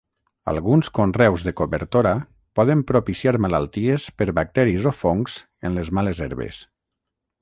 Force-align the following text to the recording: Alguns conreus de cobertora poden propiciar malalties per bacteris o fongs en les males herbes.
Alguns 0.51 0.87
conreus 0.99 1.43
de 1.47 1.53
cobertora 1.59 2.13
poden 2.61 2.81
propiciar 2.93 3.35
malalties 3.47 4.07
per 4.23 4.27
bacteris 4.41 4.89
o 4.93 4.95
fongs 5.03 5.37
en 5.71 5.79
les 5.81 5.93
males 5.99 6.23
herbes. 6.27 6.65